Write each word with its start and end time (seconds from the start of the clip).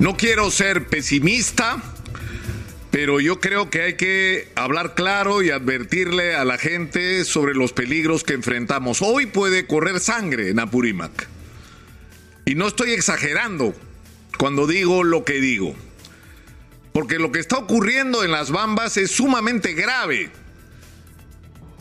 No 0.00 0.16
quiero 0.16 0.50
ser 0.50 0.88
pesimista, 0.88 1.80
pero 2.90 3.20
yo 3.20 3.38
creo 3.38 3.70
que 3.70 3.82
hay 3.82 3.94
que 3.94 4.48
hablar 4.56 4.96
claro 4.96 5.40
y 5.40 5.50
advertirle 5.50 6.34
a 6.34 6.44
la 6.44 6.58
gente 6.58 7.24
sobre 7.24 7.54
los 7.54 7.72
peligros 7.72 8.24
que 8.24 8.32
enfrentamos. 8.32 9.02
Hoy 9.02 9.26
puede 9.26 9.68
correr 9.68 10.00
sangre 10.00 10.48
en 10.48 10.58
Apurímac. 10.58 11.28
Y 12.44 12.56
no 12.56 12.66
estoy 12.66 12.90
exagerando 12.90 13.72
cuando 14.36 14.66
digo 14.66 15.04
lo 15.04 15.24
que 15.24 15.34
digo. 15.34 15.76
Porque 16.92 17.20
lo 17.20 17.30
que 17.30 17.38
está 17.38 17.58
ocurriendo 17.58 18.24
en 18.24 18.32
las 18.32 18.50
Bambas 18.50 18.96
es 18.96 19.12
sumamente 19.12 19.74
grave. 19.74 20.28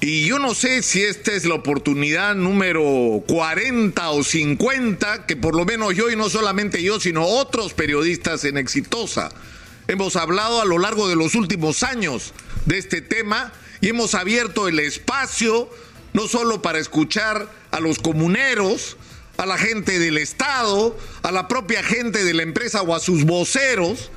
Y 0.06 0.26
yo 0.26 0.38
no 0.38 0.54
sé 0.54 0.84
si 0.84 1.02
esta 1.02 1.32
es 1.32 1.46
la 1.46 1.54
oportunidad 1.54 2.36
número 2.36 3.24
40 3.26 4.10
o 4.10 4.22
50 4.22 5.26
que 5.26 5.38
por 5.38 5.56
lo 5.56 5.64
menos 5.64 5.96
yo 5.96 6.10
y 6.10 6.18
no 6.18 6.30
solamente 6.30 6.84
yo, 6.84 7.00
sino 7.00 7.26
otros 7.26 7.74
periodistas 7.74 8.44
en 8.44 8.58
Exitosa 8.58 9.32
hemos 9.88 10.18
hablado 10.18 10.62
a 10.62 10.66
lo 10.66 10.78
largo 10.78 11.08
de 11.08 11.16
los 11.16 11.36
últimos 11.36 11.84
años 11.84 12.34
de 12.66 12.80
este 12.80 13.00
tema 13.00 13.54
y 13.80 13.88
hemos 13.88 14.14
abierto 14.14 14.68
el 14.68 14.80
espacio 14.80 15.70
no 16.12 16.28
solo 16.28 16.62
para 16.62 16.80
escuchar 16.80 17.50
a 17.72 17.80
los 17.80 18.00
comuneros, 18.00 18.98
a 19.38 19.46
la 19.46 19.58
gente 19.58 20.00
del 20.00 20.18
Estado, 20.18 20.98
a 21.22 21.32
la 21.32 21.48
propia 21.48 21.82
gente 21.82 22.26
de 22.26 22.34
la 22.34 22.44
empresa 22.44 22.82
o 22.82 22.94
a 22.94 23.00
sus 23.00 23.24
voceros, 23.24 24.12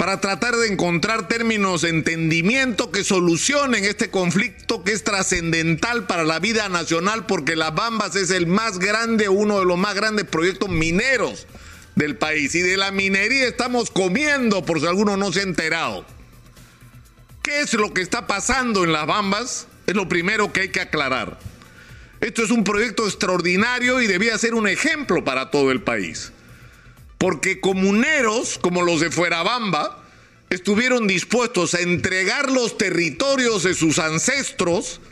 para 0.00 0.18
tratar 0.18 0.56
de 0.56 0.68
encontrar 0.68 1.28
términos 1.28 1.82
de 1.82 1.90
entendimiento 1.90 2.90
que 2.90 3.04
solucionen 3.04 3.84
este 3.84 4.08
conflicto 4.08 4.82
que 4.82 4.92
es 4.92 5.04
trascendental 5.04 6.06
para 6.06 6.24
la 6.24 6.38
vida 6.38 6.70
nacional 6.70 7.26
porque 7.26 7.54
Las 7.54 7.74
Bambas 7.74 8.16
es 8.16 8.30
el 8.30 8.46
más 8.46 8.78
grande, 8.78 9.28
uno 9.28 9.58
de 9.58 9.66
los 9.66 9.76
más 9.76 9.94
grandes 9.94 10.24
proyectos 10.24 10.70
mineros 10.70 11.46
del 11.96 12.16
país 12.16 12.54
y 12.54 12.62
de 12.62 12.78
la 12.78 12.92
minería 12.92 13.46
estamos 13.46 13.90
comiendo 13.90 14.64
por 14.64 14.80
si 14.80 14.86
alguno 14.86 15.18
no 15.18 15.34
se 15.34 15.40
ha 15.40 15.42
enterado. 15.42 16.06
¿Qué 17.42 17.60
es 17.60 17.74
lo 17.74 17.92
que 17.92 18.00
está 18.00 18.26
pasando 18.26 18.84
en 18.84 18.92
Las 18.92 19.06
Bambas? 19.06 19.66
Es 19.86 19.94
lo 19.94 20.08
primero 20.08 20.50
que 20.50 20.62
hay 20.62 20.68
que 20.70 20.80
aclarar. 20.80 21.38
Esto 22.22 22.42
es 22.42 22.50
un 22.50 22.64
proyecto 22.64 23.04
extraordinario 23.04 24.00
y 24.00 24.06
debía 24.06 24.38
ser 24.38 24.54
un 24.54 24.66
ejemplo 24.66 25.24
para 25.24 25.50
todo 25.50 25.70
el 25.70 25.82
país 25.82 26.32
porque 27.20 27.60
comuneros 27.60 28.58
como 28.58 28.80
los 28.80 29.00
de 29.00 29.10
Fuerabamba 29.10 30.02
estuvieron 30.48 31.06
dispuestos 31.06 31.74
a 31.74 31.80
entregar 31.80 32.50
los 32.50 32.78
territorios 32.78 33.62
de 33.62 33.74
sus 33.74 33.98
ancestros, 33.98 35.02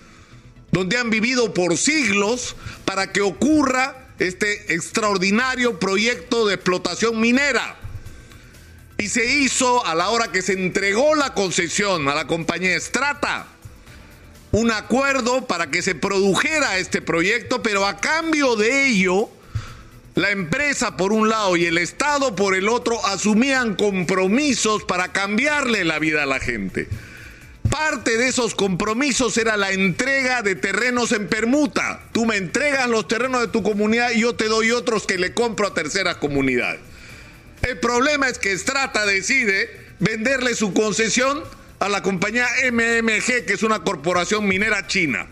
donde 0.72 0.96
han 0.96 1.10
vivido 1.10 1.52
por 1.52 1.76
siglos, 1.76 2.56
para 2.86 3.12
que 3.12 3.20
ocurra 3.20 4.08
este 4.18 4.72
extraordinario 4.72 5.78
proyecto 5.78 6.46
de 6.46 6.54
explotación 6.54 7.20
minera. 7.20 7.76
Y 8.96 9.08
se 9.08 9.26
hizo 9.40 9.84
a 9.84 9.94
la 9.94 10.08
hora 10.08 10.32
que 10.32 10.40
se 10.40 10.54
entregó 10.54 11.14
la 11.14 11.34
concesión 11.34 12.08
a 12.08 12.14
la 12.14 12.26
compañía 12.26 12.74
Estrata 12.74 13.48
un 14.50 14.70
acuerdo 14.70 15.46
para 15.46 15.70
que 15.70 15.82
se 15.82 15.94
produjera 15.94 16.78
este 16.78 17.02
proyecto, 17.02 17.62
pero 17.62 17.84
a 17.84 17.98
cambio 17.98 18.56
de 18.56 18.86
ello, 18.88 19.28
la 20.14 20.30
empresa 20.30 20.96
por 20.96 21.12
un 21.12 21.28
lado 21.28 21.56
y 21.56 21.66
el 21.66 21.78
Estado 21.78 22.34
por 22.34 22.54
el 22.54 22.68
otro 22.68 23.04
asumían 23.06 23.74
compromisos 23.76 24.84
para 24.84 25.12
cambiarle 25.12 25.84
la 25.84 25.98
vida 25.98 26.24
a 26.24 26.26
la 26.26 26.40
gente. 26.40 26.88
Parte 27.70 28.16
de 28.16 28.28
esos 28.28 28.54
compromisos 28.54 29.36
era 29.36 29.56
la 29.56 29.72
entrega 29.72 30.42
de 30.42 30.54
terrenos 30.54 31.12
en 31.12 31.28
permuta. 31.28 32.00
Tú 32.12 32.24
me 32.24 32.36
entregas 32.36 32.88
los 32.88 33.06
terrenos 33.06 33.42
de 33.42 33.48
tu 33.48 33.62
comunidad 33.62 34.10
y 34.12 34.20
yo 34.20 34.34
te 34.34 34.46
doy 34.46 34.70
otros 34.70 35.06
que 35.06 35.18
le 35.18 35.34
compro 35.34 35.68
a 35.68 35.74
terceras 35.74 36.16
comunidades. 36.16 36.80
El 37.62 37.78
problema 37.78 38.28
es 38.28 38.38
que 38.38 38.56
Strata 38.56 39.04
decide 39.04 39.70
venderle 39.98 40.54
su 40.54 40.72
concesión 40.72 41.42
a 41.80 41.88
la 41.88 42.02
compañía 42.02 42.46
MMG, 42.72 43.44
que 43.44 43.52
es 43.52 43.62
una 43.62 43.80
corporación 43.80 44.46
minera 44.46 44.86
china. 44.86 45.26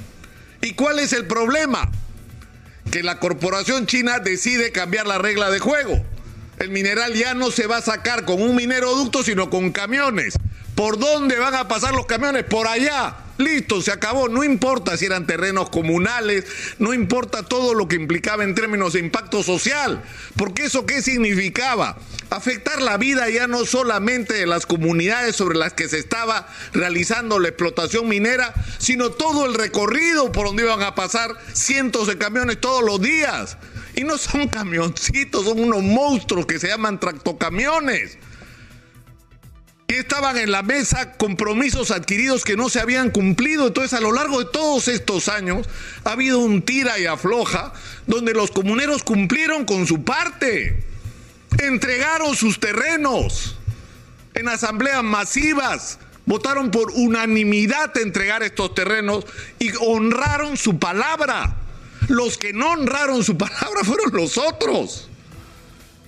¿Y 0.60 0.74
cuál 0.74 0.98
es 0.98 1.12
el 1.12 1.26
problema? 1.26 1.90
Que 2.90 3.02
la 3.02 3.18
corporación 3.18 3.86
china 3.86 4.18
decide 4.18 4.72
cambiar 4.72 5.06
la 5.06 5.18
regla 5.18 5.50
de 5.50 5.58
juego. 5.58 6.04
El 6.58 6.70
mineral 6.70 7.14
ya 7.14 7.34
no 7.34 7.50
se 7.50 7.66
va 7.66 7.78
a 7.78 7.82
sacar 7.82 8.24
con 8.24 8.40
un 8.40 8.56
mineroducto, 8.56 9.22
sino 9.22 9.50
con 9.50 9.72
camiones. 9.72 10.38
¿Por 10.74 10.98
dónde 10.98 11.38
van 11.38 11.54
a 11.54 11.68
pasar 11.68 11.94
los 11.94 12.06
camiones? 12.06 12.44
Por 12.44 12.66
allá. 12.66 13.16
Listo, 13.38 13.82
se 13.82 13.92
acabó. 13.92 14.28
No 14.28 14.44
importa 14.44 14.96
si 14.96 15.04
eran 15.04 15.26
terrenos 15.26 15.70
comunales, 15.70 16.44
no 16.78 16.94
importa 16.94 17.42
todo 17.42 17.74
lo 17.74 17.88
que 17.88 17.96
implicaba 17.96 18.44
en 18.44 18.54
términos 18.54 18.94
de 18.94 19.00
impacto 19.00 19.42
social. 19.42 20.02
Porque 20.36 20.64
eso 20.64 20.86
qué 20.86 21.02
significaba? 21.02 21.98
Afectar 22.30 22.80
la 22.80 22.96
vida 22.96 23.28
ya 23.28 23.46
no 23.46 23.64
solamente 23.64 24.34
de 24.34 24.46
las 24.46 24.66
comunidades 24.66 25.36
sobre 25.36 25.58
las 25.58 25.74
que 25.74 25.88
se 25.88 25.98
estaba 25.98 26.48
realizando 26.72 27.38
la 27.38 27.48
explotación 27.48 28.08
minera, 28.08 28.52
sino 28.78 29.10
todo 29.10 29.46
el 29.46 29.54
recorrido 29.54 30.32
por 30.32 30.46
donde 30.46 30.64
iban 30.64 30.82
a 30.82 30.94
pasar 30.94 31.36
cientos 31.52 32.06
de 32.08 32.18
camiones 32.18 32.60
todos 32.60 32.82
los 32.82 33.00
días. 33.00 33.58
Y 33.94 34.04
no 34.04 34.18
son 34.18 34.48
camioncitos, 34.48 35.44
son 35.44 35.60
unos 35.60 35.82
monstruos 35.82 36.46
que 36.46 36.58
se 36.58 36.68
llaman 36.68 36.98
tractocamiones 36.98 38.18
estaban 40.16 40.38
en 40.38 40.50
la 40.50 40.62
mesa 40.62 41.12
compromisos 41.18 41.90
adquiridos 41.90 42.42
que 42.42 42.56
no 42.56 42.70
se 42.70 42.80
habían 42.80 43.10
cumplido. 43.10 43.66
Entonces, 43.66 43.92
a 43.92 44.00
lo 44.00 44.12
largo 44.12 44.38
de 44.38 44.46
todos 44.46 44.88
estos 44.88 45.28
años, 45.28 45.68
ha 46.04 46.12
habido 46.12 46.38
un 46.38 46.62
tira 46.62 46.98
y 46.98 47.04
afloja 47.04 47.74
donde 48.06 48.32
los 48.32 48.50
comuneros 48.50 49.02
cumplieron 49.02 49.66
con 49.66 49.86
su 49.86 50.04
parte, 50.04 50.82
entregaron 51.58 52.34
sus 52.34 52.58
terrenos 52.58 53.58
en 54.32 54.48
asambleas 54.48 55.04
masivas, 55.04 55.98
votaron 56.24 56.70
por 56.70 56.92
unanimidad 56.92 57.94
entregar 57.98 58.42
estos 58.42 58.74
terrenos 58.74 59.26
y 59.58 59.70
honraron 59.82 60.56
su 60.56 60.78
palabra. 60.78 61.56
Los 62.08 62.38
que 62.38 62.54
no 62.54 62.70
honraron 62.70 63.22
su 63.22 63.36
palabra 63.36 63.84
fueron 63.84 64.14
los 64.14 64.38
otros. 64.38 65.10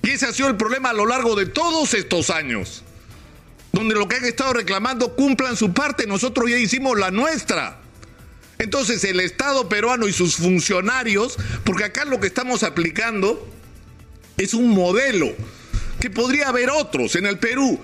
Y 0.02 0.12
ese 0.12 0.24
ha 0.24 0.32
sido 0.32 0.48
el 0.48 0.56
problema 0.56 0.88
a 0.88 0.94
lo 0.94 1.04
largo 1.04 1.36
de 1.36 1.44
todos 1.44 1.92
estos 1.92 2.30
años 2.30 2.84
donde 3.78 3.94
lo 3.94 4.08
que 4.08 4.16
han 4.16 4.24
estado 4.24 4.54
reclamando 4.54 5.14
cumplan 5.14 5.56
su 5.56 5.72
parte, 5.72 6.06
nosotros 6.06 6.50
ya 6.50 6.56
hicimos 6.56 6.98
la 6.98 7.10
nuestra. 7.10 7.78
Entonces 8.58 9.04
el 9.04 9.20
Estado 9.20 9.68
peruano 9.68 10.08
y 10.08 10.12
sus 10.12 10.36
funcionarios, 10.36 11.36
porque 11.64 11.84
acá 11.84 12.04
lo 12.04 12.18
que 12.18 12.26
estamos 12.26 12.64
aplicando 12.64 13.48
es 14.36 14.52
un 14.52 14.70
modelo, 14.70 15.32
que 16.00 16.10
podría 16.10 16.48
haber 16.48 16.70
otros. 16.70 17.14
En 17.14 17.26
el 17.26 17.38
Perú, 17.38 17.78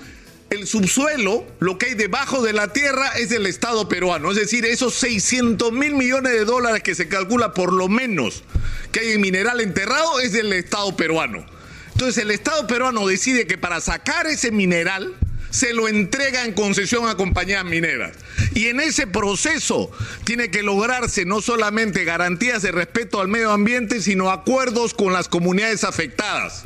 el 0.51 0.67
subsuelo, 0.67 1.47
lo 1.61 1.79
que 1.79 1.87
hay 1.87 1.95
debajo 1.95 2.43
de 2.43 2.53
la 2.53 2.73
tierra, 2.73 3.13
es 3.17 3.29
del 3.29 3.47
Estado 3.47 3.89
peruano. 3.89 4.33
Es 4.33 4.37
decir, 4.37 4.65
esos 4.65 4.95
600 4.95 5.71
mil 5.71 5.95
millones 5.95 6.33
de 6.33 6.45
dólares 6.45 6.83
que 6.83 6.97
se 6.97 7.07
calcula 7.07 7.55
por 7.55 7.73
lo 7.73 7.89
menos 7.89 8.43
que 8.91 9.01
hay 9.01 9.13
en 9.13 9.21
mineral 9.21 9.61
enterrado, 9.61 10.19
es 10.19 10.33
del 10.33 10.53
Estado 10.53 10.97
peruano. 10.97 11.47
Entonces 11.93 12.21
el 12.21 12.33
Estado 12.33 12.67
peruano 12.67 13.07
decide 13.07 13.47
que 13.47 13.59
para 13.59 13.81
sacar 13.81 14.27
ese 14.27 14.51
mineral, 14.51 15.15
se 15.55 15.73
lo 15.73 15.87
entrega 15.87 16.45
en 16.45 16.53
concesión 16.53 17.09
a 17.09 17.17
compañías 17.17 17.65
mineras. 17.65 18.17
Y 18.55 18.67
en 18.67 18.81
ese 18.81 19.07
proceso 19.07 19.89
tiene 20.25 20.51
que 20.51 20.65
lograrse 20.65 21.25
no 21.27 21.41
solamente 21.41 22.03
garantías 22.03 22.61
de 22.63 22.73
respeto 22.73 23.21
al 23.21 23.29
medio 23.29 23.53
ambiente, 23.53 24.03
sino 24.03 24.33
acuerdos 24.33 24.95
con 24.95 25.13
las 25.13 25.29
comunidades 25.29 25.85
afectadas. 25.85 26.65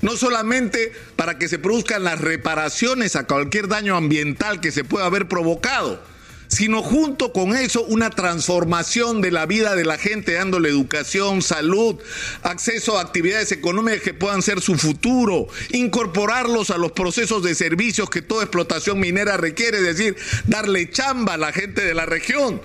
No 0.00 0.16
solamente 0.16 0.90
para 1.14 1.38
que 1.38 1.48
se 1.48 1.60
produzcan 1.60 2.02
las 2.02 2.20
reparaciones 2.20 3.14
a 3.14 3.28
cualquier 3.28 3.68
daño 3.68 3.96
ambiental 3.96 4.60
que 4.60 4.72
se 4.72 4.82
pueda 4.82 5.06
haber 5.06 5.28
provocado, 5.28 6.02
sino 6.48 6.82
junto 6.82 7.32
con 7.32 7.54
eso 7.54 7.84
una 7.84 8.10
transformación 8.10 9.20
de 9.20 9.30
la 9.30 9.46
vida 9.46 9.76
de 9.76 9.84
la 9.84 9.98
gente, 9.98 10.32
dándole 10.32 10.70
educación, 10.70 11.42
salud, 11.42 11.96
acceso 12.42 12.98
a 12.98 13.02
actividades 13.02 13.52
económicas 13.52 14.02
que 14.02 14.14
puedan 14.14 14.42
ser 14.42 14.60
su 14.60 14.76
futuro, 14.76 15.46
incorporarlos 15.70 16.70
a 16.70 16.78
los 16.78 16.92
procesos 16.92 17.42
de 17.42 17.54
servicios 17.54 18.10
que 18.10 18.22
toda 18.22 18.42
explotación 18.42 18.98
minera 18.98 19.36
requiere, 19.36 19.78
es 19.78 19.84
decir, 19.84 20.16
darle 20.46 20.90
chamba 20.90 21.34
a 21.34 21.38
la 21.38 21.52
gente 21.52 21.84
de 21.84 21.94
la 21.94 22.06
región. 22.06 22.60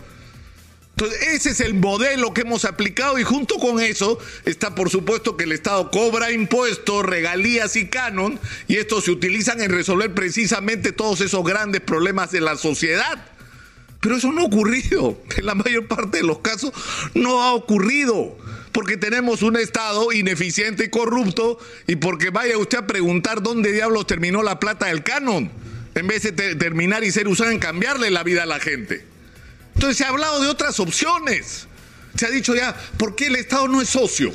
Entonces, 0.95 1.27
ese 1.33 1.49
es 1.49 1.59
el 1.59 1.73
modelo 1.73 2.33
que 2.33 2.41
hemos 2.41 2.65
aplicado 2.65 3.17
y 3.17 3.23
junto 3.23 3.57
con 3.57 3.79
eso 3.79 4.19
está 4.45 4.75
por 4.75 4.91
supuesto 4.91 5.35
que 5.35 5.45
el 5.45 5.51
Estado 5.51 5.89
cobra 5.89 6.31
impuestos, 6.31 7.03
regalías 7.03 7.75
y 7.75 7.87
canon 7.87 8.39
y 8.67 8.77
estos 8.77 9.05
se 9.05 9.11
utilizan 9.11 9.59
en 9.61 9.71
resolver 9.71 10.13
precisamente 10.13 10.91
todos 10.91 11.21
esos 11.21 11.43
grandes 11.43 11.81
problemas 11.81 12.31
de 12.31 12.41
la 12.41 12.57
sociedad. 12.57 13.32
Pero 14.03 14.17
eso 14.17 14.33
no 14.33 14.41
ha 14.41 14.45
ocurrido. 14.45 15.17
En 15.37 15.47
la 15.47 15.55
mayor 15.55 15.87
parte 15.87 16.17
de 16.17 16.23
los 16.23 16.39
casos 16.39 16.71
no 17.15 17.41
ha 17.41 17.53
ocurrido. 17.53 18.37
Porque 18.71 18.97
tenemos 18.97 19.41
un 19.41 19.55
Estado 19.55 20.11
ineficiente 20.11 20.85
y 20.85 20.89
corrupto 20.89 21.57
y 21.87 21.95
porque 21.95 22.29
vaya 22.29 22.57
usted 22.57 22.79
a 22.79 22.87
preguntar 22.87 23.41
dónde 23.41 23.71
diablos 23.71 24.07
terminó 24.07 24.43
la 24.43 24.59
plata 24.59 24.87
del 24.87 25.03
canon, 25.03 25.51
en 25.93 26.07
vez 26.07 26.23
de 26.23 26.55
terminar 26.55 27.03
y 27.03 27.11
ser 27.11 27.27
usada 27.27 27.51
en 27.51 27.59
cambiarle 27.59 28.09
la 28.09 28.23
vida 28.23 28.43
a 28.43 28.47
la 28.47 28.59
gente. 28.59 29.05
Entonces 29.75 29.97
se 29.97 30.05
ha 30.05 30.09
hablado 30.09 30.41
de 30.41 30.47
otras 30.47 30.79
opciones. 30.79 31.67
Se 32.15 32.25
ha 32.25 32.29
dicho 32.29 32.55
ya, 32.55 32.75
¿por 32.97 33.15
qué 33.15 33.27
el 33.27 33.35
Estado 33.35 33.67
no 33.67 33.79
es 33.79 33.89
socio? 33.89 34.33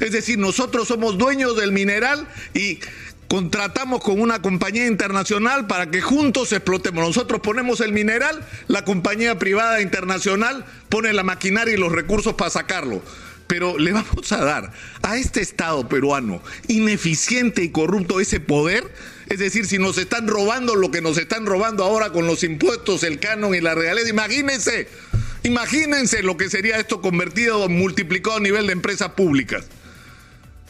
Es 0.00 0.12
decir, 0.12 0.38
nosotros 0.38 0.88
somos 0.88 1.16
dueños 1.18 1.56
del 1.56 1.72
mineral 1.72 2.28
y 2.54 2.80
contratamos 3.28 4.02
con 4.02 4.20
una 4.20 4.40
compañía 4.40 4.86
internacional 4.86 5.66
para 5.66 5.90
que 5.90 6.00
juntos 6.00 6.52
explotemos. 6.52 7.06
Nosotros 7.06 7.40
ponemos 7.40 7.80
el 7.80 7.92
mineral, 7.92 8.46
la 8.68 8.84
compañía 8.84 9.38
privada 9.38 9.80
internacional 9.80 10.64
pone 10.88 11.12
la 11.12 11.22
maquinaria 11.22 11.74
y 11.74 11.76
los 11.78 11.92
recursos 11.92 12.34
para 12.34 12.50
sacarlo. 12.50 13.02
Pero 13.46 13.78
le 13.78 13.92
vamos 13.92 14.32
a 14.32 14.44
dar 14.44 14.72
a 15.02 15.16
este 15.16 15.40
Estado 15.40 15.88
peruano 15.88 16.42
ineficiente 16.66 17.62
y 17.62 17.70
corrupto 17.70 18.20
ese 18.20 18.40
poder. 18.40 18.92
Es 19.28 19.38
decir, 19.38 19.66
si 19.66 19.78
nos 19.78 19.98
están 19.98 20.26
robando 20.26 20.74
lo 20.74 20.90
que 20.90 21.00
nos 21.00 21.18
están 21.18 21.46
robando 21.46 21.84
ahora 21.84 22.10
con 22.10 22.26
los 22.26 22.42
impuestos, 22.42 23.02
el 23.04 23.20
canon 23.20 23.54
y 23.54 23.60
la 23.60 23.74
realidad, 23.74 24.06
imagínense, 24.06 24.88
imagínense 25.44 26.22
lo 26.22 26.36
que 26.36 26.50
sería 26.50 26.76
esto 26.76 27.00
convertido, 27.00 27.68
multiplicado 27.68 28.36
a 28.36 28.40
nivel 28.40 28.66
de 28.66 28.72
empresas 28.72 29.10
públicas. 29.10 29.66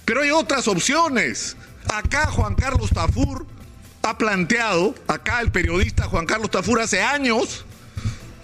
Pero 0.05 0.23
hay 0.23 0.31
otras 0.31 0.69
opciones. 0.69 1.57
Acá 1.93 2.27
Juan 2.27 2.55
Carlos 2.55 2.91
Tafur 2.91 3.47
ha 4.03 4.19
planteado, 4.19 4.95
acá 5.07 5.41
el 5.41 5.51
periodista 5.51 6.05
Juan 6.05 6.27
Carlos 6.27 6.51
Tafur 6.51 6.81
hace 6.81 7.03
años, 7.03 7.65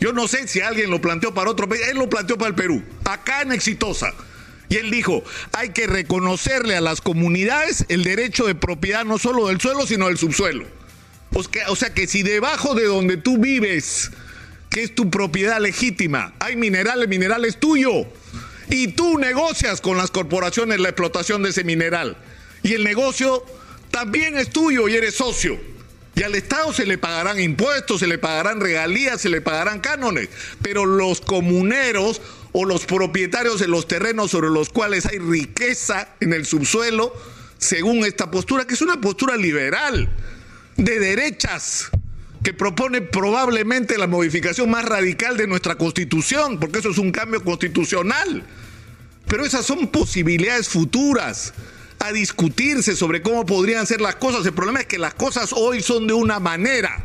yo 0.00 0.12
no 0.12 0.26
sé 0.26 0.48
si 0.48 0.60
alguien 0.60 0.90
lo 0.90 1.00
planteó 1.00 1.32
para 1.32 1.50
otro 1.50 1.68
país, 1.68 1.82
él 1.88 1.98
lo 1.98 2.10
planteó 2.10 2.36
para 2.36 2.48
el 2.48 2.54
Perú, 2.54 2.82
acá 3.04 3.42
en 3.42 3.52
Exitosa. 3.52 4.12
Y 4.68 4.76
él 4.76 4.90
dijo, 4.90 5.22
hay 5.52 5.68
que 5.68 5.86
reconocerle 5.86 6.76
a 6.76 6.80
las 6.80 7.00
comunidades 7.00 7.84
el 7.88 8.04
derecho 8.04 8.46
de 8.46 8.54
propiedad 8.54 9.04
no 9.04 9.18
solo 9.18 9.48
del 9.48 9.60
suelo, 9.60 9.86
sino 9.86 10.06
del 10.06 10.16
subsuelo. 10.16 10.64
O 11.68 11.76
sea 11.76 11.92
que 11.94 12.06
si 12.06 12.22
debajo 12.22 12.74
de 12.74 12.86
donde 12.86 13.16
tú 13.16 13.38
vives, 13.38 14.10
que 14.70 14.82
es 14.82 14.94
tu 14.94 15.10
propiedad 15.10 15.60
legítima, 15.60 16.32
hay 16.40 16.56
mineral, 16.56 17.02
el 17.02 17.08
mineral 17.08 17.44
es 17.44 17.60
tuyo. 17.60 18.06
Y 18.70 18.88
tú 18.88 19.18
negocias 19.18 19.80
con 19.80 19.98
las 19.98 20.10
corporaciones 20.10 20.80
la 20.80 20.88
explotación 20.88 21.42
de 21.42 21.50
ese 21.50 21.64
mineral. 21.64 22.16
Y 22.62 22.74
el 22.74 22.84
negocio 22.84 23.44
también 23.90 24.38
es 24.38 24.50
tuyo 24.50 24.88
y 24.88 24.96
eres 24.96 25.14
socio. 25.14 25.58
Y 26.14 26.22
al 26.22 26.34
Estado 26.34 26.72
se 26.72 26.86
le 26.86 26.98
pagarán 26.98 27.40
impuestos, 27.40 28.00
se 28.00 28.06
le 28.06 28.18
pagarán 28.18 28.60
regalías, 28.60 29.20
se 29.20 29.30
le 29.30 29.40
pagarán 29.40 29.80
cánones. 29.80 30.28
Pero 30.60 30.84
los 30.84 31.20
comuneros 31.20 32.20
o 32.52 32.64
los 32.66 32.84
propietarios 32.84 33.58
de 33.60 33.68
los 33.68 33.88
terrenos 33.88 34.30
sobre 34.30 34.50
los 34.50 34.68
cuales 34.68 35.06
hay 35.06 35.18
riqueza 35.18 36.08
en 36.20 36.34
el 36.34 36.44
subsuelo, 36.44 37.14
según 37.58 38.04
esta 38.04 38.30
postura, 38.30 38.66
que 38.66 38.74
es 38.74 38.82
una 38.82 39.00
postura 39.00 39.36
liberal, 39.36 40.10
de 40.76 40.98
derechas, 40.98 41.90
que 42.42 42.52
propone 42.52 43.00
probablemente 43.00 43.96
la 43.96 44.06
modificación 44.06 44.68
más 44.68 44.84
radical 44.84 45.36
de 45.36 45.46
nuestra 45.46 45.76
constitución, 45.76 46.58
porque 46.58 46.80
eso 46.80 46.90
es 46.90 46.98
un 46.98 47.12
cambio 47.12 47.42
constitucional. 47.42 48.44
Pero 49.28 49.46
esas 49.46 49.64
son 49.64 49.88
posibilidades 49.88 50.68
futuras 50.68 51.54
a 52.02 52.12
discutirse 52.12 52.96
sobre 52.96 53.22
cómo 53.22 53.46
podrían 53.46 53.86
ser 53.86 54.00
las 54.00 54.16
cosas. 54.16 54.44
El 54.44 54.52
problema 54.52 54.80
es 54.80 54.86
que 54.86 54.98
las 54.98 55.14
cosas 55.14 55.52
hoy 55.52 55.82
son 55.82 56.06
de 56.06 56.12
una 56.12 56.40
manera. 56.40 57.04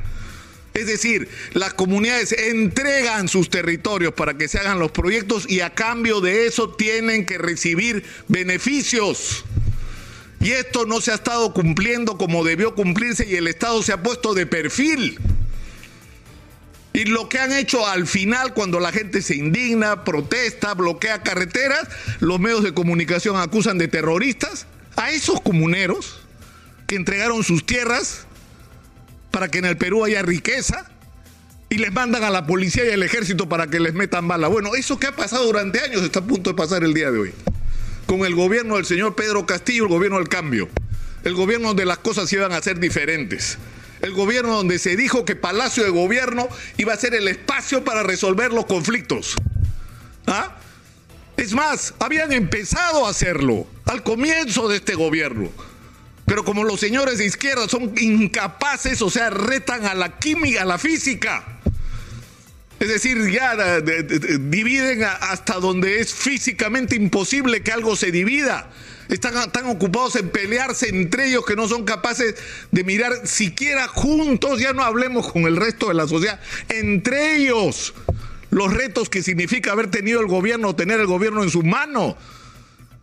Es 0.73 0.87
decir, 0.87 1.27
las 1.53 1.73
comunidades 1.73 2.31
entregan 2.33 3.27
sus 3.27 3.49
territorios 3.49 4.13
para 4.13 4.37
que 4.37 4.47
se 4.47 4.59
hagan 4.59 4.79
los 4.79 4.91
proyectos 4.91 5.49
y 5.49 5.61
a 5.61 5.73
cambio 5.73 6.21
de 6.21 6.45
eso 6.45 6.69
tienen 6.75 7.25
que 7.25 7.37
recibir 7.37 8.03
beneficios. 8.27 9.43
Y 10.39 10.51
esto 10.51 10.85
no 10.85 11.01
se 11.01 11.11
ha 11.11 11.15
estado 11.15 11.53
cumpliendo 11.53 12.17
como 12.17 12.43
debió 12.43 12.75
cumplirse 12.75 13.25
y 13.27 13.35
el 13.35 13.47
Estado 13.47 13.81
se 13.81 13.91
ha 13.91 14.03
puesto 14.03 14.35
de 14.35 14.45
perfil. 14.45 15.17
Y 16.93 17.05
lo 17.05 17.27
que 17.27 17.39
han 17.39 17.51
hecho 17.51 17.87
al 17.87 18.07
final, 18.07 18.53
cuando 18.53 18.79
la 18.79 18.91
gente 18.91 19.21
se 19.21 19.35
indigna, 19.35 20.03
protesta, 20.03 20.73
bloquea 20.75 21.23
carreteras, 21.23 21.87
los 22.19 22.39
medios 22.39 22.63
de 22.63 22.73
comunicación 22.73 23.35
acusan 23.37 23.77
de 23.79 23.87
terroristas 23.87 24.67
a 24.97 25.11
esos 25.11 25.39
comuneros 25.39 26.19
que 26.87 26.95
entregaron 26.95 27.43
sus 27.43 27.65
tierras 27.65 28.25
para 29.31 29.47
que 29.47 29.59
en 29.59 29.65
el 29.65 29.77
Perú 29.77 30.03
haya 30.03 30.21
riqueza 30.23 30.89
y 31.69 31.77
les 31.77 31.93
mandan 31.93 32.23
a 32.23 32.29
la 32.29 32.45
policía 32.45 32.85
y 32.85 32.91
al 32.91 33.03
ejército 33.03 33.47
para 33.47 33.67
que 33.67 33.79
les 33.79 33.93
metan 33.93 34.27
bala. 34.27 34.47
Bueno, 34.47 34.75
eso 34.75 34.99
que 34.99 35.07
ha 35.07 35.15
pasado 35.15 35.45
durante 35.45 35.79
años 35.81 36.01
está 36.01 36.19
a 36.19 36.23
punto 36.23 36.49
de 36.49 36.55
pasar 36.55 36.83
el 36.83 36.93
día 36.93 37.11
de 37.11 37.19
hoy. 37.19 37.33
Con 38.05 38.25
el 38.25 38.35
gobierno 38.35 38.77
del 38.77 38.85
señor 38.85 39.15
Pedro 39.15 39.45
Castillo, 39.45 39.83
el 39.83 39.89
gobierno 39.89 40.17
del 40.17 40.29
cambio. 40.29 40.69
El 41.23 41.35
gobierno 41.35 41.69
donde 41.69 41.85
las 41.85 41.99
cosas 41.99 42.31
iban 42.33 42.53
a 42.53 42.61
ser 42.61 42.79
diferentes. 42.79 43.57
El 44.01 44.13
gobierno 44.13 44.55
donde 44.55 44.79
se 44.79 44.95
dijo 44.95 45.25
que 45.25 45.35
Palacio 45.35 45.83
de 45.83 45.89
Gobierno 45.89 46.47
iba 46.77 46.93
a 46.93 46.97
ser 46.97 47.13
el 47.13 47.27
espacio 47.27 47.83
para 47.83 48.03
resolver 48.03 48.53
los 48.53 48.65
conflictos. 48.65 49.35
¿Ah? 50.25 50.55
Es 51.37 51.53
más, 51.53 51.93
habían 51.99 52.33
empezado 52.33 53.05
a 53.05 53.11
hacerlo 53.11 53.67
al 53.85 54.03
comienzo 54.03 54.67
de 54.67 54.77
este 54.77 54.95
gobierno. 54.95 55.49
Pero 56.25 56.43
como 56.43 56.63
los 56.63 56.79
señores 56.79 57.19
de 57.19 57.25
izquierda 57.25 57.69
son 57.69 57.93
incapaces, 57.97 59.01
o 59.01 59.09
sea, 59.09 59.29
retan 59.29 59.85
a 59.85 59.93
la 59.93 60.17
química, 60.17 60.63
a 60.63 60.65
la 60.65 60.77
física. 60.77 61.59
Es 62.79 62.89
decir, 62.89 63.31
ya 63.31 63.79
dividen 63.81 65.03
hasta 65.03 65.53
donde 65.59 65.99
es 65.99 66.13
físicamente 66.13 66.95
imposible 66.95 67.61
que 67.61 67.71
algo 67.71 67.95
se 67.95 68.11
divida. 68.11 68.69
Están 69.09 69.51
tan 69.51 69.67
ocupados 69.67 70.15
en 70.17 70.29
pelearse 70.29 70.89
entre 70.89 71.29
ellos 71.29 71.45
que 71.45 71.55
no 71.55 71.67
son 71.67 71.85
capaces 71.85 72.35
de 72.71 72.83
mirar 72.83 73.25
siquiera 73.25 73.87
juntos, 73.87 74.59
ya 74.59 74.73
no 74.73 74.83
hablemos 74.83 75.31
con 75.31 75.43
el 75.43 75.55
resto 75.55 75.87
de 75.87 75.93
la 75.93 76.07
sociedad, 76.07 76.41
entre 76.67 77.37
ellos 77.37 77.93
los 78.49 78.73
retos 78.73 79.09
que 79.09 79.23
significa 79.23 79.71
haber 79.71 79.89
tenido 79.89 80.21
el 80.21 80.27
gobierno, 80.27 80.75
tener 80.75 80.99
el 80.99 81.07
gobierno 81.07 81.43
en 81.43 81.49
su 81.49 81.63
mano. 81.63 82.17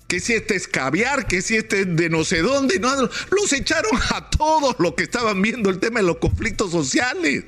Que 0.09 0.21
si 0.21 0.35
este 0.35 0.55
es 0.55 0.69
caviar, 0.69 1.27
que 1.27 1.43
si 1.43 1.57
este 1.57 1.81
es 1.81 1.97
de 1.97 2.11
no 2.11 2.25
sé 2.25 2.43
dónde, 2.43 2.79
no, 2.79 2.91
los 3.31 3.53
echaron 3.53 3.99
a 4.11 4.29
todos 4.31 4.77
los 4.79 4.95
que 4.95 5.03
estaban 5.03 5.41
viendo 5.41 5.71
el 5.71 5.79
tema 5.79 6.01
de 6.01 6.07
los 6.07 6.19
conflictos 6.19 6.71
sociales, 6.71 7.45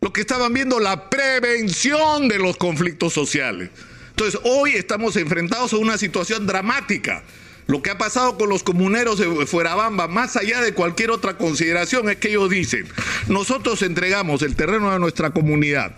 los 0.00 0.12
que 0.12 0.22
estaban 0.22 0.52
viendo 0.52 0.80
la 0.80 1.10
prevención 1.10 2.28
de 2.28 2.38
los 2.38 2.56
conflictos 2.56 3.12
sociales. 3.12 3.70
Entonces, 4.10 4.40
hoy 4.44 4.72
estamos 4.72 5.16
enfrentados 5.16 5.74
a 5.74 5.76
una 5.76 5.98
situación 5.98 6.46
dramática. 6.46 7.22
Lo 7.66 7.82
que 7.82 7.90
ha 7.90 7.98
pasado 7.98 8.38
con 8.38 8.48
los 8.48 8.62
comuneros 8.62 9.18
de 9.18 9.46
Fuerabamba, 9.46 10.08
más 10.08 10.36
allá 10.36 10.60
de 10.62 10.72
cualquier 10.72 11.10
otra 11.10 11.36
consideración, 11.36 12.08
es 12.08 12.16
que 12.16 12.28
ellos 12.28 12.48
dicen, 12.48 12.86
nosotros 13.28 13.82
entregamos 13.82 14.42
el 14.42 14.56
terreno 14.56 14.92
de 14.92 15.00
nuestra 15.00 15.30
comunidad 15.30 15.96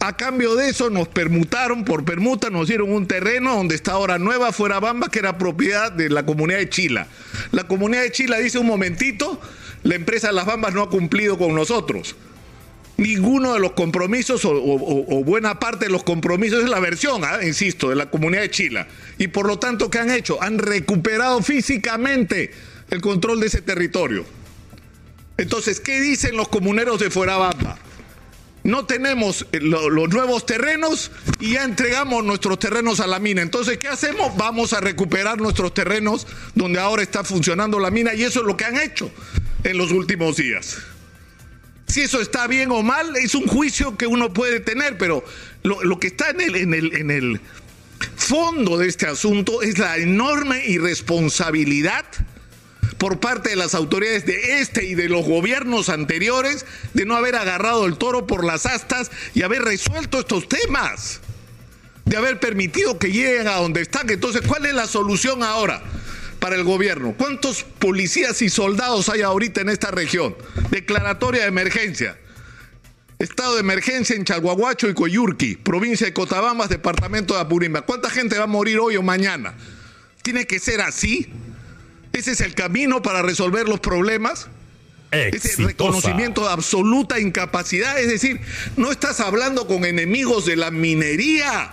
a 0.00 0.16
cambio 0.16 0.54
de 0.56 0.68
eso 0.68 0.90
nos 0.90 1.08
permutaron, 1.08 1.84
por 1.84 2.04
permuta 2.04 2.50
nos 2.50 2.68
dieron 2.68 2.92
un 2.92 3.06
terreno 3.06 3.56
donde 3.56 3.74
está 3.74 3.92
ahora 3.92 4.18
Nueva 4.18 4.52
Fuera 4.52 4.78
Bamba, 4.78 5.08
que 5.08 5.20
era 5.20 5.38
propiedad 5.38 5.90
de 5.90 6.10
la 6.10 6.26
comunidad 6.26 6.58
de 6.58 6.68
Chila. 6.68 7.06
La 7.52 7.64
comunidad 7.64 8.02
de 8.02 8.12
Chila 8.12 8.38
dice 8.38 8.58
un 8.58 8.66
momentito, 8.66 9.40
la 9.82 9.94
empresa 9.94 10.32
Las 10.32 10.46
Bambas 10.46 10.74
no 10.74 10.82
ha 10.82 10.90
cumplido 10.90 11.38
con 11.38 11.54
nosotros. 11.54 12.14
Ninguno 12.98 13.52
de 13.54 13.60
los 13.60 13.72
compromisos 13.72 14.42
o, 14.44 15.22
buena 15.24 15.58
parte 15.58 15.86
de 15.86 15.90
los 15.90 16.02
compromisos 16.02 16.64
es 16.64 16.70
la 16.70 16.80
versión, 16.80 17.22
¿ah? 17.24 17.40
insisto, 17.42 17.90
de 17.90 17.96
la 17.96 18.10
comunidad 18.10 18.42
de 18.42 18.50
Chila. 18.50 18.88
Y 19.18 19.28
por 19.28 19.46
lo 19.46 19.58
tanto, 19.58 19.90
¿qué 19.90 19.98
han 19.98 20.10
hecho? 20.10 20.42
Han 20.42 20.58
recuperado 20.58 21.42
físicamente 21.42 22.52
el 22.90 23.00
control 23.00 23.40
de 23.40 23.48
ese 23.48 23.60
territorio. 23.60 24.24
Entonces, 25.36 25.80
¿qué 25.80 26.00
dicen 26.00 26.36
los 26.36 26.48
comuneros 26.48 26.98
de 26.98 27.10
Fuerabamba? 27.10 27.78
No 28.66 28.84
tenemos 28.84 29.46
eh, 29.52 29.60
los 29.60 30.08
nuevos 30.10 30.44
terrenos 30.44 31.12
y 31.38 31.52
ya 31.52 31.64
entregamos 31.64 32.24
nuestros 32.24 32.58
terrenos 32.58 32.98
a 33.00 33.06
la 33.06 33.20
mina. 33.20 33.40
Entonces, 33.40 33.78
¿qué 33.78 33.88
hacemos? 33.88 34.36
Vamos 34.36 34.72
a 34.72 34.80
recuperar 34.80 35.38
nuestros 35.38 35.72
terrenos 35.72 36.26
donde 36.54 36.80
ahora 36.80 37.02
está 37.02 37.22
funcionando 37.22 37.78
la 37.78 37.90
mina 37.90 38.12
y 38.12 38.24
eso 38.24 38.40
es 38.40 38.46
lo 38.46 38.56
que 38.56 38.64
han 38.64 38.76
hecho 38.76 39.10
en 39.62 39.78
los 39.78 39.92
últimos 39.92 40.36
días. 40.36 40.78
Si 41.86 42.00
eso 42.00 42.20
está 42.20 42.48
bien 42.48 42.72
o 42.72 42.82
mal, 42.82 43.16
es 43.16 43.36
un 43.36 43.46
juicio 43.46 43.96
que 43.96 44.08
uno 44.08 44.32
puede 44.32 44.58
tener, 44.58 44.98
pero 44.98 45.24
lo, 45.62 46.00
que 46.00 46.08
está 46.08 46.30
en 46.30 46.40
el, 46.40 46.56
en, 46.56 46.74
el, 46.74 46.96
en 46.96 47.10
el 47.12 47.40
fondo 48.16 48.78
de 48.78 48.88
este 48.88 49.06
asunto 49.06 49.62
es 49.62 49.78
la 49.78 49.96
enorme 49.96 50.66
irresponsabilidad 50.66 52.04
por 52.98 53.20
parte 53.20 53.50
de 53.50 53.56
las 53.56 53.74
autoridades 53.74 54.26
de 54.26 54.60
este 54.60 54.84
y 54.84 54.94
de 54.94 55.08
los 55.08 55.26
gobiernos 55.26 55.88
anteriores 55.88 56.64
de 56.94 57.04
no 57.04 57.16
haber 57.16 57.36
agarrado 57.36 57.86
el 57.86 57.98
toro 57.98 58.26
por 58.26 58.44
las 58.44 58.66
astas 58.66 59.10
y 59.34 59.42
haber 59.42 59.62
resuelto 59.62 60.18
estos 60.18 60.48
temas, 60.48 61.20
de 62.04 62.16
haber 62.16 62.40
permitido 62.40 62.98
que 62.98 63.12
lleguen 63.12 63.48
a 63.48 63.56
donde 63.56 63.82
están. 63.82 64.08
Entonces, 64.08 64.42
¿cuál 64.46 64.66
es 64.66 64.74
la 64.74 64.86
solución 64.86 65.42
ahora? 65.42 65.82
para 66.38 66.56
el 66.56 66.64
gobierno. 66.64 67.14
¿Cuántos 67.16 67.64
policías 67.64 68.40
y 68.42 68.50
soldados 68.50 69.08
hay 69.08 69.22
ahorita 69.22 69.62
en 69.62 69.68
esta 69.68 69.90
región? 69.90 70.36
Declaratoria 70.70 71.42
de 71.42 71.48
emergencia. 71.48 72.18
Estado 73.18 73.54
de 73.54 73.60
emergencia 73.60 74.14
en 74.14 74.24
Chalhuahuacho 74.24 74.88
y 74.88 74.94
Coyurqui, 74.94 75.56
provincia 75.56 76.06
de 76.06 76.12
Cotabambas, 76.12 76.68
departamento 76.68 77.34
de 77.34 77.40
Apurímac. 77.40 77.86
¿Cuánta 77.86 78.10
gente 78.10 78.36
va 78.36 78.44
a 78.44 78.46
morir 78.46 78.78
hoy 78.78 78.96
o 78.96 79.02
mañana? 79.02 79.54
¿Tiene 80.22 80.46
que 80.46 80.58
ser 80.58 80.82
así? 80.82 81.32
¿Ese 82.16 82.32
es 82.32 82.40
el 82.40 82.54
camino 82.54 83.02
para 83.02 83.20
resolver 83.20 83.68
los 83.68 83.78
problemas? 83.78 84.48
Ese 85.10 85.62
reconocimiento 85.62 86.44
de 86.44 86.48
absoluta 86.48 87.20
incapacidad. 87.20 88.00
Es 88.00 88.08
decir, 88.08 88.40
no 88.78 88.90
estás 88.90 89.20
hablando 89.20 89.66
con 89.66 89.84
enemigos 89.84 90.46
de 90.46 90.56
la 90.56 90.70
minería. 90.70 91.72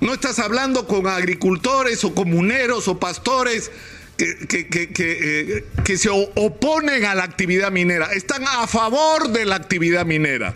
No 0.00 0.12
estás 0.12 0.40
hablando 0.40 0.88
con 0.88 1.06
agricultores 1.06 2.02
o 2.02 2.16
comuneros 2.16 2.88
o 2.88 2.98
pastores 2.98 3.70
que, 4.16 4.66
que, 4.66 5.64
que, 5.84 5.98
se 5.98 6.08
oponen 6.10 7.04
a 7.04 7.14
la 7.14 7.22
actividad 7.22 7.70
minera, 7.70 8.12
están 8.12 8.44
a 8.44 8.66
favor 8.66 9.30
de 9.30 9.46
la 9.46 9.56
actividad 9.56 10.04
minera, 10.04 10.54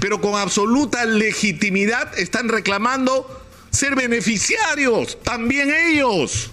pero 0.00 0.20
con 0.20 0.34
absoluta 0.40 1.04
legitimidad 1.04 2.18
están 2.18 2.48
reclamando 2.48 3.44
ser 3.70 3.94
beneficiarios, 3.94 5.22
también 5.22 5.72
ellos. 5.72 6.50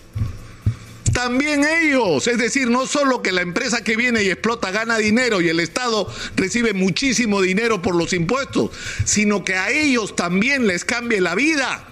También 1.14 1.64
ellos, 1.64 2.28
es 2.28 2.40
decir, 2.40 2.70
no 2.70 2.88
solo 2.88 3.22
que 3.22 3.32
la 3.32 3.42
empresa 3.42 3.84
que 3.84 3.96
viene 3.96 4.24
y 4.24 4.32
explota 4.32 4.72
gana 4.72 4.98
dinero 4.98 5.42
y 5.42 5.50
el 5.50 5.60
Estado 5.60 6.12
recibe 6.36 6.74
muchísimo 6.74 7.40
dinero 7.40 7.84
por 7.84 7.96
los 7.96 8.14
impuestos, 8.14 8.72
sino 9.06 9.46
que 9.46 9.56
a 9.56 9.70
ellos 9.70 10.16
también 10.16 10.66
les 10.66 10.84
cambie 10.84 11.22
la 11.22 11.36
vida. 11.36 11.88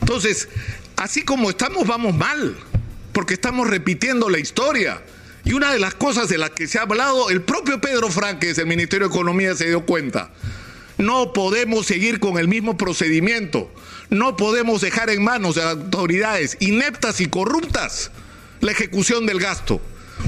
Entonces, 0.00 0.48
así 0.96 1.22
como 1.22 1.50
estamos, 1.50 1.86
vamos 1.86 2.14
mal, 2.14 2.56
porque 3.12 3.34
estamos 3.34 3.68
repitiendo 3.68 4.30
la 4.30 4.38
historia. 4.38 5.02
Y 5.44 5.52
una 5.52 5.72
de 5.72 5.78
las 5.78 5.94
cosas 5.94 6.28
de 6.28 6.38
las 6.38 6.50
que 6.50 6.66
se 6.66 6.78
ha 6.78 6.82
hablado, 6.82 7.28
el 7.28 7.42
propio 7.42 7.80
Pedro 7.80 8.08
Franques, 8.10 8.56
el 8.58 8.66
Ministerio 8.66 9.08
de 9.08 9.14
Economía, 9.14 9.54
se 9.54 9.66
dio 9.66 9.84
cuenta. 9.84 10.32
No 10.98 11.32
podemos 11.32 11.86
seguir 11.86 12.20
con 12.20 12.38
el 12.38 12.48
mismo 12.48 12.76
procedimiento. 12.76 13.70
No 14.08 14.36
podemos 14.36 14.80
dejar 14.80 15.10
en 15.10 15.22
manos 15.22 15.56
de 15.56 15.62
autoridades 15.62 16.56
ineptas 16.60 17.20
y 17.20 17.26
corruptas 17.26 18.10
la 18.60 18.72
ejecución 18.72 19.26
del 19.26 19.40
gasto. 19.40 19.80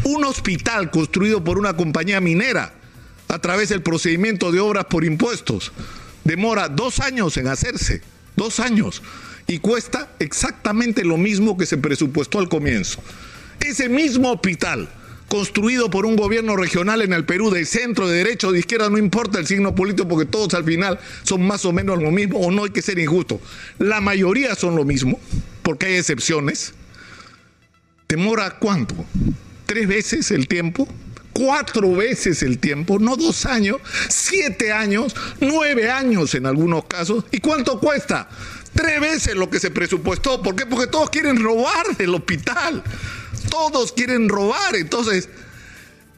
Un 0.04 0.24
hospital 0.24 0.90
construido 0.90 1.42
por 1.42 1.58
una 1.58 1.76
compañía 1.76 2.20
minera 2.20 2.74
a 3.28 3.38
través 3.38 3.70
del 3.70 3.82
procedimiento 3.82 4.52
de 4.52 4.60
obras 4.60 4.86
por 4.86 5.04
impuestos 5.04 5.72
demora 6.24 6.68
dos 6.68 7.00
años 7.00 7.36
en 7.38 7.48
hacerse. 7.48 8.02
Dos 8.36 8.60
años 8.60 9.02
y 9.46 9.58
cuesta 9.58 10.10
exactamente 10.18 11.04
lo 11.04 11.16
mismo 11.16 11.56
que 11.56 11.66
se 11.66 11.78
presupuestó 11.78 12.38
al 12.38 12.48
comienzo. 12.48 13.02
Ese 13.60 13.88
mismo 13.88 14.30
hospital, 14.30 14.88
construido 15.28 15.90
por 15.90 16.06
un 16.06 16.16
gobierno 16.16 16.56
regional 16.56 17.02
en 17.02 17.12
el 17.12 17.24
Perú 17.24 17.50
de 17.50 17.64
centro, 17.64 18.08
de 18.08 18.18
derecha 18.18 18.48
o 18.48 18.52
de 18.52 18.60
izquierda, 18.60 18.88
no 18.88 18.98
importa 18.98 19.38
el 19.38 19.46
signo 19.46 19.74
político 19.74 20.08
porque 20.08 20.26
todos 20.26 20.54
al 20.54 20.64
final 20.64 20.98
son 21.22 21.46
más 21.46 21.64
o 21.64 21.72
menos 21.72 22.02
lo 22.02 22.10
mismo 22.10 22.38
o 22.40 22.50
no 22.50 22.64
hay 22.64 22.70
que 22.70 22.82
ser 22.82 22.98
injusto. 22.98 23.40
La 23.78 24.00
mayoría 24.00 24.54
son 24.54 24.74
lo 24.74 24.84
mismo, 24.84 25.20
porque 25.62 25.86
hay 25.86 25.94
excepciones. 25.96 26.74
¿Demora 28.08 28.56
cuánto? 28.58 28.94
¿Tres 29.66 29.86
veces 29.86 30.30
el 30.30 30.48
tiempo? 30.48 30.88
cuatro 31.38 31.94
veces 31.94 32.42
el 32.42 32.58
tiempo, 32.58 32.98
no 32.98 33.14
dos 33.14 33.46
años, 33.46 33.76
siete 34.08 34.72
años, 34.72 35.14
nueve 35.40 35.88
años 35.88 36.34
en 36.34 36.46
algunos 36.46 36.86
casos. 36.86 37.24
¿Y 37.30 37.38
cuánto 37.38 37.78
cuesta? 37.78 38.28
Tres 38.74 39.00
veces 39.00 39.36
lo 39.36 39.48
que 39.48 39.60
se 39.60 39.70
presupuestó. 39.70 40.42
¿Por 40.42 40.56
qué? 40.56 40.66
Porque 40.66 40.88
todos 40.88 41.10
quieren 41.10 41.40
robar 41.40 41.96
del 41.96 42.14
hospital. 42.14 42.82
Todos 43.50 43.92
quieren 43.92 44.28
robar. 44.28 44.76
Entonces, 44.76 45.28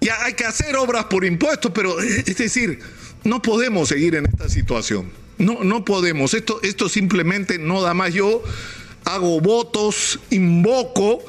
ya 0.00 0.22
hay 0.24 0.34
que 0.34 0.44
hacer 0.44 0.76
obras 0.76 1.04
por 1.04 1.24
impuestos, 1.24 1.72
pero 1.74 2.00
es 2.00 2.36
decir, 2.36 2.80
no 3.24 3.42
podemos 3.42 3.88
seguir 3.88 4.14
en 4.14 4.26
esta 4.26 4.48
situación. 4.48 5.10
No, 5.38 5.64
no 5.64 5.84
podemos. 5.84 6.34
Esto, 6.34 6.60
esto 6.62 6.88
simplemente 6.88 7.58
no 7.58 7.80
da 7.82 7.94
más. 7.94 8.12
Yo 8.12 8.42
hago 9.04 9.40
votos, 9.40 10.20
invoco 10.30 11.24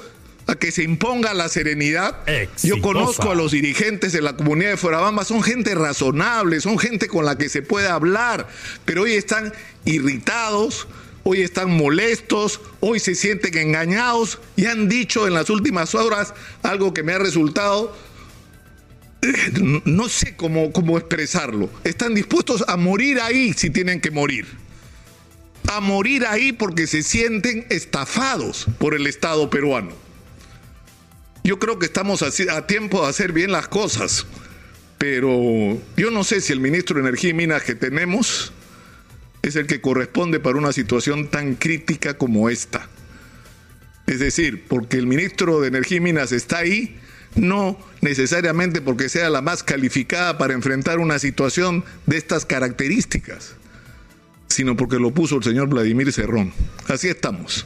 a 0.47 0.55
que 0.55 0.71
se 0.71 0.83
imponga 0.83 1.33
la 1.33 1.49
serenidad. 1.49 2.17
Yo 2.63 2.81
conozco 2.81 3.31
a 3.31 3.35
los 3.35 3.51
dirigentes 3.51 4.11
de 4.11 4.21
la 4.21 4.35
comunidad 4.35 4.71
de 4.71 4.77
Fuerabamba, 4.77 5.23
son 5.23 5.41
gente 5.43 5.75
razonable, 5.75 6.59
son 6.61 6.77
gente 6.77 7.07
con 7.07 7.25
la 7.25 7.37
que 7.37 7.49
se 7.49 7.61
puede 7.61 7.87
hablar, 7.87 8.47
pero 8.85 9.03
hoy 9.03 9.13
están 9.13 9.53
irritados, 9.85 10.87
hoy 11.23 11.41
están 11.41 11.75
molestos, 11.75 12.61
hoy 12.79 12.99
se 12.99 13.15
sienten 13.15 13.57
engañados 13.57 14.39
y 14.55 14.65
han 14.65 14.89
dicho 14.89 15.27
en 15.27 15.33
las 15.33 15.49
últimas 15.49 15.95
horas 15.95 16.33
algo 16.63 16.93
que 16.93 17.03
me 17.03 17.13
ha 17.13 17.19
resultado, 17.19 17.95
eh, 19.21 19.31
no 19.85 20.09
sé 20.09 20.35
cómo, 20.35 20.71
cómo 20.71 20.97
expresarlo, 20.97 21.69
están 21.83 22.15
dispuestos 22.15 22.63
a 22.67 22.77
morir 22.77 23.19
ahí 23.19 23.53
si 23.53 23.69
tienen 23.69 24.01
que 24.01 24.11
morir. 24.11 24.47
A 25.71 25.79
morir 25.79 26.25
ahí 26.25 26.51
porque 26.51 26.87
se 26.87 27.01
sienten 27.01 27.65
estafados 27.69 28.67
por 28.77 28.93
el 28.93 29.07
Estado 29.07 29.49
peruano. 29.49 29.91
Yo 31.43 31.59
creo 31.59 31.79
que 31.79 31.85
estamos 31.85 32.21
a 32.23 32.67
tiempo 32.67 33.01
de 33.01 33.07
hacer 33.07 33.31
bien 33.31 33.51
las 33.51 33.67
cosas, 33.67 34.25
pero 34.97 35.79
yo 35.97 36.11
no 36.11 36.23
sé 36.23 36.41
si 36.41 36.53
el 36.53 36.59
ministro 36.59 36.95
de 36.95 37.01
Energía 37.01 37.31
y 37.31 37.33
Minas 37.33 37.63
que 37.63 37.73
tenemos 37.73 38.51
es 39.41 39.55
el 39.55 39.67
que 39.67 39.81
corresponde 39.81 40.39
para 40.39 40.57
una 40.57 40.73
situación 40.73 41.27
tan 41.27 41.55
crítica 41.55 42.17
como 42.17 42.49
esta. 42.49 42.87
Es 44.07 44.19
decir, 44.19 44.65
porque 44.67 44.97
el 44.97 45.07
ministro 45.07 45.61
de 45.61 45.69
Energía 45.69 45.97
y 45.97 46.01
Minas 46.01 46.31
está 46.31 46.59
ahí, 46.59 46.99
no 47.35 47.77
necesariamente 48.01 48.81
porque 48.81 49.09
sea 49.09 49.29
la 49.29 49.41
más 49.41 49.63
calificada 49.63 50.37
para 50.37 50.53
enfrentar 50.53 50.99
una 50.99 51.17
situación 51.17 51.83
de 52.05 52.17
estas 52.17 52.45
características, 52.45 53.55
sino 54.47 54.75
porque 54.75 54.97
lo 54.97 55.13
puso 55.13 55.37
el 55.37 55.43
señor 55.43 55.69
Vladimir 55.69 56.11
Cerrón. 56.11 56.51
Así 56.87 57.07
estamos. 57.07 57.65